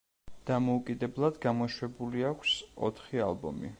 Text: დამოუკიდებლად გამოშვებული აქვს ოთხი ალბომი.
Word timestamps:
დამოუკიდებლად 0.49 1.37
გამოშვებული 1.45 2.25
აქვს 2.31 2.57
ოთხი 2.89 3.23
ალბომი. 3.29 3.69